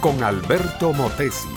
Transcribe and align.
con 0.00 0.22
Alberto 0.22 0.92
Motesi. 0.92 1.48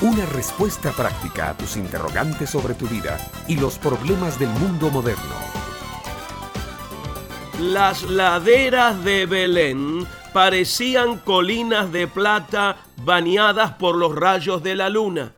Una 0.00 0.24
respuesta 0.24 0.92
práctica 0.92 1.50
a 1.50 1.56
tus 1.56 1.76
interrogantes 1.76 2.48
sobre 2.48 2.72
tu 2.72 2.86
vida 2.86 3.18
y 3.46 3.56
los 3.56 3.78
problemas 3.78 4.38
del 4.38 4.48
mundo 4.48 4.88
moderno. 4.88 5.34
Las 7.58 8.02
laderas 8.04 9.04
de 9.04 9.26
Belén 9.26 10.06
parecían 10.32 11.18
colinas 11.18 11.92
de 11.92 12.06
plata 12.06 12.78
bañadas 12.96 13.72
por 13.72 13.96
los 13.96 14.14
rayos 14.14 14.62
de 14.62 14.74
la 14.74 14.88
luna. 14.88 15.34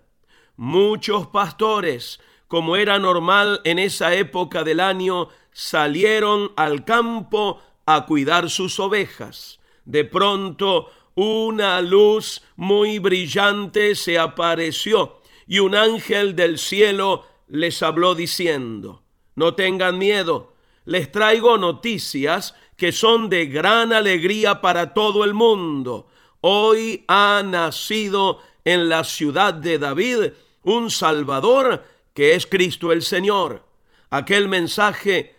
Muchos 0.57 1.27
pastores, 1.27 2.21
como 2.47 2.77
era 2.77 3.01
normal 3.01 3.61
en 3.65 3.81
esa 3.81 4.15
época 4.15 4.63
del 4.63 4.79
año, 4.79 5.27
salieron 5.51 6.53
al 6.55 6.85
campo 6.85 7.61
a 7.85 8.07
cuidar 8.07 8.49
sus 8.49 8.79
ovejas. 8.79 9.59
De 9.85 10.05
pronto 10.05 10.89
una 11.15 11.81
luz 11.81 12.43
muy 12.57 12.99
brillante 12.99 13.95
se 13.95 14.19
apareció 14.19 15.21
y 15.47 15.59
un 15.59 15.75
ángel 15.75 16.35
del 16.35 16.59
cielo 16.59 17.27
les 17.49 17.83
habló 17.83 18.15
diciendo, 18.15 19.03
no 19.35 19.55
tengan 19.55 19.99
miedo, 19.99 20.55
les 20.85 21.13
traigo 21.13 21.59
noticias 21.59 22.55
que 22.77 22.93
son 22.93 23.29
de 23.29 23.47
gran 23.47 23.93
alegría 23.93 24.61
para 24.61 24.95
todo 24.95 25.25
el 25.25 25.35
mundo. 25.35 26.09
Hoy 26.41 27.05
ha 27.07 27.43
nacido 27.45 28.41
en 28.65 28.89
la 28.89 29.05
ciudad 29.05 29.55
de 29.55 29.79
David 29.79 30.33
un 30.63 30.91
Salvador 30.91 31.85
que 32.15 32.35
es 32.35 32.47
Cristo 32.47 32.93
el 32.93 33.03
Señor. 33.03 33.65
Aquel 34.11 34.49
mensaje, 34.49 35.37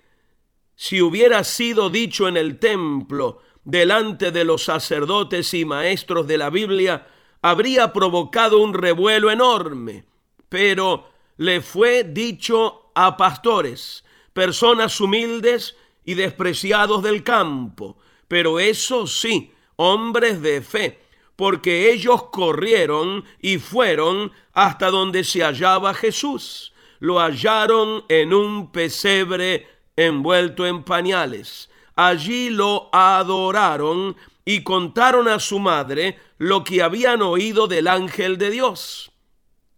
si 0.75 1.01
hubiera 1.01 1.43
sido 1.43 1.89
dicho 1.89 2.27
en 2.27 2.37
el 2.37 2.59
templo, 2.59 3.41
delante 3.63 4.31
de 4.31 4.43
los 4.43 4.63
sacerdotes 4.63 5.53
y 5.53 5.65
maestros 5.65 6.27
de 6.27 6.37
la 6.37 6.49
Biblia, 6.49 7.07
habría 7.41 7.93
provocado 7.93 8.59
un 8.59 8.73
revuelo 8.73 9.31
enorme. 9.31 10.05
Pero 10.49 11.09
le 11.37 11.61
fue 11.61 12.03
dicho 12.03 12.91
a 12.95 13.17
pastores, 13.17 14.03
personas 14.33 14.99
humildes 14.99 15.75
y 16.05 16.13
despreciados 16.15 17.03
del 17.03 17.23
campo, 17.23 17.97
pero 18.27 18.59
eso 18.59 19.07
sí, 19.07 19.51
hombres 19.75 20.41
de 20.41 20.61
fe, 20.61 20.99
porque 21.35 21.91
ellos 21.91 22.23
corrieron 22.31 23.23
y 23.39 23.57
fueron 23.57 24.31
hasta 24.53 24.89
donde 24.89 25.23
se 25.23 25.41
hallaba 25.41 25.93
Jesús. 25.93 26.73
Lo 26.99 27.19
hallaron 27.19 28.05
en 28.07 28.33
un 28.33 28.71
pesebre 28.71 29.67
envuelto 29.95 30.65
en 30.65 30.83
pañales. 30.83 31.69
Allí 31.95 32.49
lo 32.49 32.89
adoraron 32.91 34.15
y 34.45 34.63
contaron 34.63 35.27
a 35.27 35.39
su 35.39 35.59
madre 35.59 36.19
lo 36.37 36.63
que 36.63 36.81
habían 36.81 37.21
oído 37.21 37.67
del 37.67 37.87
ángel 37.87 38.37
de 38.37 38.49
Dios. 38.49 39.11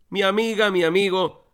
Mi 0.10 0.22
amiga, 0.22 0.72
mi 0.72 0.84
amigo, 0.84 1.46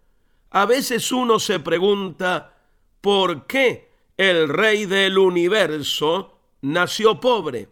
a 0.51 0.65
veces 0.65 1.11
uno 1.11 1.39
se 1.39 1.59
pregunta 1.59 2.53
por 3.01 3.47
qué 3.47 3.89
el 4.17 4.49
rey 4.49 4.85
del 4.85 5.17
universo 5.17 6.37
nació 6.61 7.19
pobre. 7.19 7.69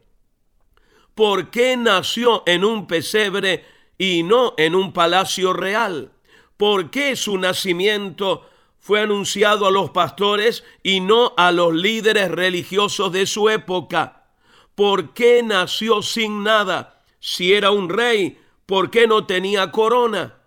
¿Por 1.14 1.52
qué 1.52 1.78
nació 1.78 2.44
en 2.46 2.64
un 2.64 2.88
pesebre 2.88 3.66
y 3.98 4.24
no 4.24 4.54
en 4.58 4.74
un 4.74 4.94
palacio 4.94 5.54
real? 5.54 6.12
¿Por 6.58 6.90
qué 6.90 7.16
su 7.16 7.38
nacimiento 7.38 8.50
fue 8.90 9.02
anunciado 9.02 9.68
a 9.68 9.72
los 9.72 9.92
pastores 9.92 10.64
y 10.82 11.00
no 11.00 11.36
a 11.38 11.52
los 11.52 11.76
líderes 11.76 12.32
religiosos 12.32 13.12
de 13.12 13.28
su 13.28 13.48
época? 13.48 14.32
¿Por 14.74 15.14
qué 15.14 15.44
nació 15.44 16.02
sin 16.02 16.44
nada? 16.44 17.04
Si 17.20 17.54
era 17.54 17.70
un 17.70 17.88
rey, 17.88 18.40
¿por 18.66 18.90
qué 18.90 19.06
no 19.06 19.28
tenía 19.28 19.70
corona? 19.70 20.40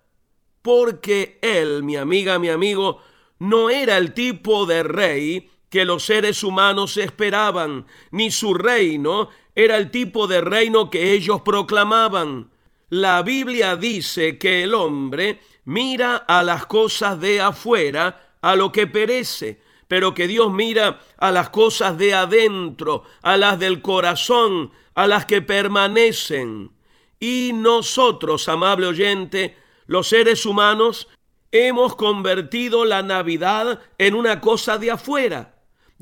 Porque 0.60 1.38
él, 1.40 1.84
mi 1.84 1.94
amiga, 1.94 2.40
mi 2.40 2.48
amigo, 2.48 3.00
no 3.38 3.70
era 3.70 3.96
el 3.96 4.12
tipo 4.12 4.66
de 4.66 4.82
rey 4.82 5.48
que 5.70 5.84
los 5.84 6.04
seres 6.04 6.42
humanos 6.42 6.96
esperaban, 6.96 7.86
ni 8.10 8.32
su 8.32 8.54
reino 8.54 9.28
era 9.54 9.76
el 9.76 9.92
tipo 9.92 10.26
de 10.26 10.40
reino 10.40 10.90
que 10.90 11.12
ellos 11.12 11.42
proclamaban. 11.42 12.50
La 12.88 13.22
Biblia 13.22 13.76
dice 13.76 14.36
que 14.36 14.64
el 14.64 14.74
hombre 14.74 15.38
mira 15.64 16.16
a 16.16 16.42
las 16.42 16.66
cosas 16.66 17.20
de 17.20 17.40
afuera, 17.40 18.31
a 18.42 18.54
lo 18.54 18.70
que 18.70 18.86
perece, 18.86 19.60
pero 19.88 20.14
que 20.14 20.28
Dios 20.28 20.52
mira 20.52 21.00
a 21.16 21.32
las 21.32 21.48
cosas 21.50 21.96
de 21.96 22.14
adentro, 22.14 23.04
a 23.22 23.36
las 23.36 23.58
del 23.58 23.80
corazón, 23.80 24.70
a 24.94 25.06
las 25.06 25.24
que 25.24 25.40
permanecen. 25.40 26.72
Y 27.18 27.52
nosotros, 27.54 28.48
amable 28.48 28.86
oyente, 28.86 29.56
los 29.86 30.08
seres 30.08 30.44
humanos, 30.44 31.08
hemos 31.50 31.96
convertido 31.96 32.84
la 32.84 33.02
Navidad 33.02 33.80
en 33.96 34.14
una 34.14 34.40
cosa 34.40 34.76
de 34.76 34.90
afuera 34.90 35.52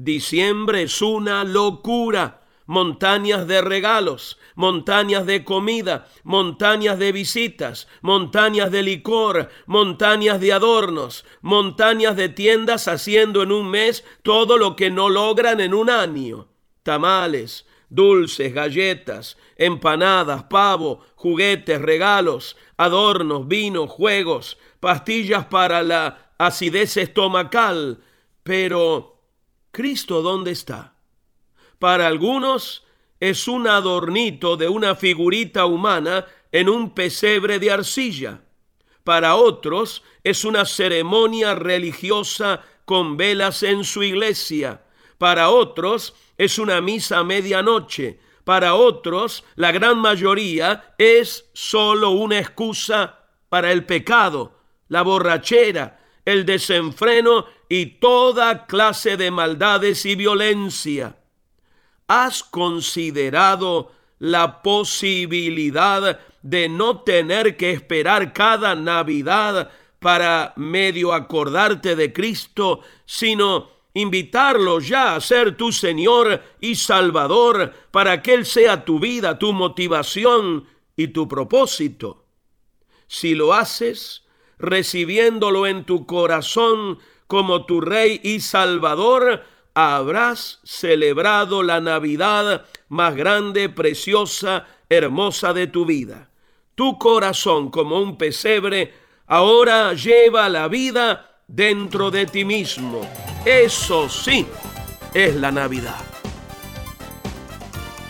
Diciembre 0.02 0.84
es 0.84 1.02
una 1.02 1.44
locura. 1.44 2.39
Montañas 2.70 3.48
de 3.48 3.62
regalos, 3.62 4.38
montañas 4.54 5.26
de 5.26 5.42
comida, 5.42 6.06
montañas 6.22 7.00
de 7.00 7.10
visitas, 7.10 7.88
montañas 8.00 8.70
de 8.70 8.84
licor, 8.84 9.48
montañas 9.66 10.38
de 10.38 10.53
adornos, 10.53 11.25
montañas 11.41 12.14
de 12.14 12.28
tiendas 12.28 12.86
haciendo 12.86 13.42
en 13.42 13.50
un 13.50 13.69
mes 13.69 14.04
todo 14.22 14.56
lo 14.56 14.76
que 14.76 14.88
no 14.88 15.08
logran 15.08 15.58
en 15.58 15.75
un 15.75 15.91
año. 15.91 16.47
Tamales, 16.84 17.66
dulces, 17.88 18.54
galletas, 18.54 19.37
empanadas, 19.56 20.44
pavo, 20.44 21.00
juguetes, 21.16 21.82
regalos, 21.82 22.56
adornos, 22.76 23.48
vino, 23.48 23.88
juegos, 23.88 24.58
pastillas 24.78 25.47
para 25.47 25.82
la 25.82 26.31
acidez 26.38 26.97
estomacal. 26.98 27.98
Pero 28.44 29.25
¿Cristo 29.72 30.22
dónde 30.22 30.52
está? 30.52 31.00
Para 31.80 32.08
algunos 32.08 32.84
es 33.20 33.48
un 33.48 33.66
adornito 33.66 34.58
de 34.58 34.68
una 34.68 34.94
figurita 34.94 35.64
humana 35.64 36.26
en 36.52 36.68
un 36.68 36.91
pesebre 36.94 37.58
de 37.58 37.70
arcilla. 37.70 38.42
Para 39.02 39.36
otros 39.36 40.02
es 40.22 40.44
una 40.44 40.66
ceremonia 40.66 41.54
religiosa 41.54 42.62
con 42.84 43.16
velas 43.16 43.62
en 43.62 43.84
su 43.84 44.02
iglesia. 44.02 44.82
Para 45.16 45.48
otros 45.48 46.14
es 46.36 46.58
una 46.58 46.82
misa 46.82 47.20
a 47.20 47.24
medianoche. 47.24 48.20
Para 48.44 48.74
otros, 48.74 49.42
la 49.54 49.72
gran 49.72 49.96
mayoría, 49.98 50.94
es 50.98 51.48
solo 51.54 52.10
una 52.10 52.38
excusa 52.38 53.20
para 53.48 53.72
el 53.72 53.86
pecado, 53.86 54.54
la 54.88 55.00
borrachera, 55.00 55.98
el 56.26 56.44
desenfreno 56.44 57.46
y 57.70 57.86
toda 58.00 58.66
clase 58.66 59.16
de 59.16 59.30
maldades 59.30 60.04
y 60.04 60.14
violencia. 60.14 61.19
¿Has 62.12 62.43
considerado 62.43 63.93
la 64.19 64.62
posibilidad 64.62 66.19
de 66.43 66.69
no 66.69 67.03
tener 67.03 67.56
que 67.56 67.71
esperar 67.71 68.32
cada 68.32 68.75
Navidad 68.75 69.71
para 70.00 70.53
medio 70.56 71.12
acordarte 71.12 71.94
de 71.94 72.12
Cristo, 72.12 72.81
sino 73.06 73.70
invitarlo 73.94 74.81
ya 74.81 75.15
a 75.15 75.20
ser 75.20 75.56
tu 75.56 75.70
Señor 75.70 76.43
y 76.60 76.75
Salvador 76.75 77.72
para 77.93 78.20
que 78.22 78.34
Él 78.34 78.44
sea 78.44 78.84
tu 78.84 78.99
vida, 78.99 79.38
tu 79.38 79.53
motivación 79.53 80.66
y 80.97 81.06
tu 81.09 81.28
propósito? 81.28 82.25
Si 83.06 83.37
lo 83.37 83.54
haces, 83.54 84.25
recibiéndolo 84.59 85.65
en 85.65 85.84
tu 85.84 86.06
corazón 86.06 86.99
como 87.28 87.66
tu 87.66 87.81
Rey 87.81 88.20
y 88.25 88.41
Salvador, 88.41 89.44
habrás 89.75 90.61
celebrado 90.64 91.62
la 91.62 91.81
Navidad 91.81 92.64
más 92.88 93.14
grande, 93.14 93.69
preciosa, 93.69 94.67
hermosa 94.88 95.52
de 95.52 95.67
tu 95.67 95.84
vida. 95.87 96.31
Tu 96.75 96.99
corazón 96.99 97.70
como 97.70 98.00
un 98.00 98.17
pesebre 98.17 98.94
ahora 99.26 99.94
lleva 99.94 100.49
la 100.49 100.69
vida 100.69 101.43
dentro 101.46 102.11
de 102.11 102.26
ti 102.26 102.44
mismo. 102.44 103.00
Eso 103.44 104.08
sí 104.08 104.46
es 105.14 105.34
la 105.37 105.50
Navidad. 105.50 106.00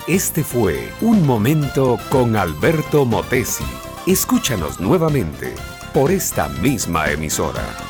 Este 0.06 0.42
fue 0.42 0.92
Un 1.00 1.26
Momento 1.26 1.98
con 2.10 2.36
Alberto 2.36 3.04
Motesi. 3.04 3.64
Escúchanos 4.06 4.80
nuevamente 4.80 5.54
por 5.92 6.10
esta 6.10 6.48
misma 6.48 7.10
emisora. 7.10 7.89